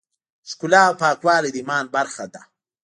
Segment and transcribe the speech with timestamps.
[0.49, 2.41] ښکلا او پاکوالی د ایمان برخه ده.